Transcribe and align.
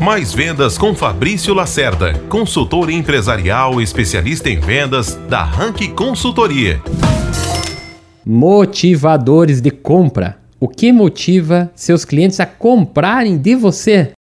Mais 0.00 0.32
vendas 0.32 0.78
com 0.78 0.94
Fabrício 0.94 1.52
Lacerda, 1.52 2.14
consultor 2.30 2.88
empresarial 2.88 3.82
especialista 3.82 4.48
em 4.48 4.58
vendas 4.58 5.16
da 5.28 5.44
Rank 5.44 5.92
Consultoria. 5.94 6.80
Motivadores 8.24 9.60
de 9.60 9.70
compra. 9.70 10.38
O 10.58 10.68
que 10.68 10.90
motiva 10.90 11.70
seus 11.74 12.06
clientes 12.06 12.40
a 12.40 12.46
comprarem 12.46 13.36
de 13.36 13.54
você? 13.54 14.12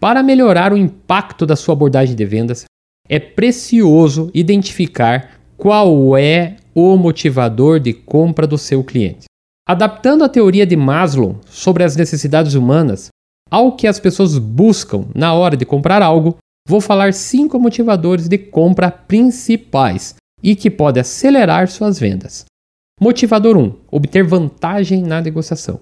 Para 0.00 0.22
melhorar 0.22 0.72
o 0.72 0.76
impacto 0.76 1.44
da 1.44 1.56
sua 1.56 1.72
abordagem 1.72 2.14
de 2.14 2.24
vendas, 2.24 2.64
é 3.08 3.18
precioso 3.18 4.30
identificar 4.32 5.32
qual 5.56 6.16
é 6.16 6.54
o 6.72 6.96
motivador 6.96 7.80
de 7.80 7.92
compra 7.92 8.46
do 8.46 8.56
seu 8.56 8.84
cliente. 8.84 9.24
Adaptando 9.66 10.22
a 10.22 10.28
teoria 10.28 10.64
de 10.64 10.76
Maslow 10.76 11.40
sobre 11.46 11.82
as 11.82 11.96
necessidades 11.96 12.54
humanas, 12.54 13.08
ao 13.54 13.70
que 13.70 13.86
as 13.86 14.00
pessoas 14.00 14.36
buscam 14.36 15.06
na 15.14 15.32
hora 15.32 15.56
de 15.56 15.64
comprar 15.64 16.02
algo, 16.02 16.36
vou 16.68 16.80
falar 16.80 17.14
cinco 17.14 17.56
motivadores 17.56 18.26
de 18.26 18.36
compra 18.36 18.90
principais 18.90 20.16
e 20.42 20.56
que 20.56 20.68
podem 20.68 21.02
acelerar 21.02 21.68
suas 21.68 21.96
vendas. 21.96 22.46
Motivador 23.00 23.56
1: 23.56 23.72
obter 23.92 24.24
vantagem 24.24 25.04
na 25.04 25.20
negociação. 25.20 25.78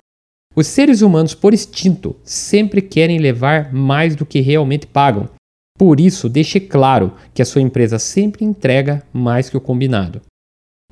Os 0.55 0.66
seres 0.66 1.00
humanos, 1.00 1.34
por 1.34 1.55
instinto, 1.55 2.14
sempre 2.23 2.83
querem 2.83 3.19
levar 3.19 3.73
mais 3.73 4.14
do 4.14 4.27
que 4.27 4.42
realmente 4.42 4.86
pagam. 4.86 5.30
Por 5.78 5.98
isso, 5.98 6.28
deixe 6.28 6.61
claro 6.61 7.14
que 7.33 7.41
a 7.41 7.47
sua 7.47 7.62
empresa 7.62 7.98
sempre 7.98 8.45
entrega 8.45 9.02
mais 9.14 9.48
que 9.48 9.56
o 9.56 9.61
combinado. 9.62 10.20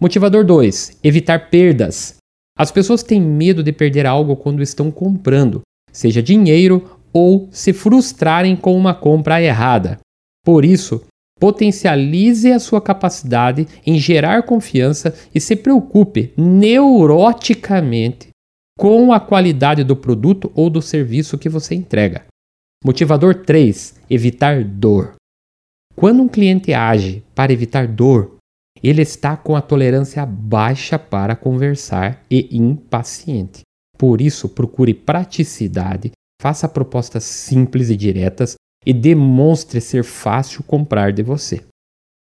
Motivador 0.01 0.47
2: 0.47 0.97
evitar 1.05 1.51
perdas. 1.51 2.17
As 2.57 2.73
pessoas 2.73 3.03
têm 3.03 3.21
medo 3.21 3.63
de 3.63 3.71
perder 3.71 4.07
algo 4.07 4.35
quando 4.35 4.63
estão 4.63 4.91
comprando, 4.91 5.61
seja 5.93 6.23
dinheiro 6.23 6.99
ou 7.13 7.49
se 7.51 7.73
frustrarem 7.73 8.57
com 8.57 8.77
uma 8.77 8.95
compra 8.95 9.43
errada. 9.43 9.99
Por 10.45 10.65
isso, 10.65 11.03
potencialize 11.39 12.53
a 12.53 12.59
sua 12.59 12.81
capacidade 12.81 13.67
em 13.87 13.99
gerar 13.99 14.43
confiança 14.43 15.15
e 15.35 15.41
se 15.41 15.57
preocupe 15.57 16.33
neuroticamente 16.37 18.29
com 18.79 19.13
a 19.13 19.19
qualidade 19.19 19.83
do 19.83 19.97
produto 19.97 20.51
ou 20.55 20.71
do 20.71 20.81
serviço 20.81 21.39
que 21.39 21.49
você 21.49 21.75
entrega. 21.75 22.25
Motivador 22.85 23.35
3: 23.45 24.01
evitar 24.09 24.65
dor. 24.65 25.15
Quando 25.97 26.23
um 26.23 26.29
cliente 26.29 26.73
age 26.73 27.23
para 27.35 27.53
evitar 27.53 27.87
dor, 27.87 28.37
ele 28.83 29.03
está 29.03 29.37
com 29.37 29.55
a 29.55 29.61
tolerância 29.61 30.25
baixa 30.25 30.99
para 30.99 31.37
conversar 31.37 32.25
e 32.31 32.49
impaciente. 32.57 33.61
Por 34.01 34.23
isso, 34.23 34.49
procure 34.49 34.95
praticidade, 34.95 36.13
faça 36.41 36.67
propostas 36.67 37.23
simples 37.23 37.91
e 37.91 37.97
diretas 37.99 38.55
e 38.87 38.95
demonstre 38.95 39.79
ser 39.79 40.05
fácil 40.05 40.63
comprar 40.63 41.13
de 41.13 41.23
você. 41.23 41.61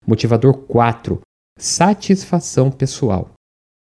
Motivador 0.05 0.57
4: 0.57 1.21
satisfação 1.57 2.69
pessoal. 2.69 3.31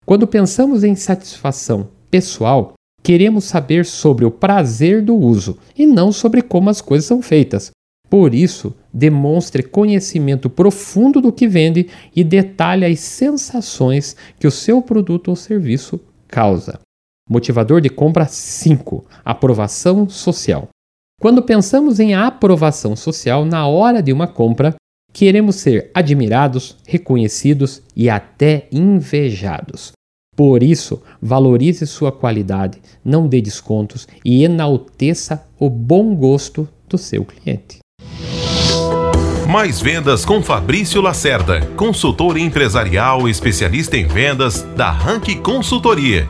Quando 0.05 0.27
pensamos 0.27 0.83
em 0.83 0.97
satisfação 0.97 1.89
pessoal, 2.11 2.72
queremos 3.00 3.45
saber 3.45 3.87
sobre 3.87 4.25
o 4.25 4.31
prazer 4.33 5.00
do 5.00 5.15
uso 5.15 5.56
e 5.78 5.87
não 5.87 6.11
sobre 6.11 6.42
como 6.42 6.70
as 6.70 6.81
coisas 6.81 7.06
são 7.06 7.22
feitas. 7.22 7.70
Por 8.11 8.34
isso, 8.34 8.75
demonstre 8.92 9.62
conhecimento 9.62 10.50
profundo 10.50 11.20
do 11.20 11.33
que 11.33 11.47
vende 11.47 11.89
e 12.15 12.25
detalhe 12.25 12.84
as 12.84 12.98
sensações 12.98 14.17
que 14.41 14.48
o 14.48 14.50
seu 14.50 14.83
produto 14.83 15.28
ou 15.28 15.37
serviço 15.37 16.00
causa. 16.27 16.81
Motivador 17.28 17.80
de 17.80 17.89
compra 17.89 18.27
5: 18.27 19.05
aprovação 19.25 20.08
social. 20.08 20.69
Quando 21.20 21.42
pensamos 21.42 21.98
em 22.00 22.14
aprovação 22.14 22.94
social 22.94 23.44
na 23.44 23.66
hora 23.66 24.03
de 24.03 24.12
uma 24.12 24.27
compra, 24.27 24.75
queremos 25.12 25.56
ser 25.56 25.91
admirados, 25.94 26.77
reconhecidos 26.86 27.83
e 27.97 28.11
até 28.11 28.66
invejados. 28.70 29.93
Por 30.37 30.62
isso, 30.62 31.00
valorize 31.22 31.87
sua 31.87 32.10
qualidade, 32.10 32.82
não 33.04 33.28
dê 33.28 33.41
descontos 33.41 34.06
e 34.25 34.44
enalteça 34.44 35.47
o 35.59 35.71
bom 35.71 36.15
gosto 36.15 36.69
do 36.88 36.98
seu 36.98 37.25
cliente. 37.25 37.78
Mais 39.48 39.81
vendas 39.81 40.25
com 40.25 40.43
Fabrício 40.43 41.00
Lacerda, 41.00 41.60
consultor 41.77 42.37
empresarial 42.37 43.28
especialista 43.28 43.97
em 43.97 44.06
vendas 44.06 44.62
da 44.77 44.91
Rank 44.91 45.37
Consultoria. 45.43 46.28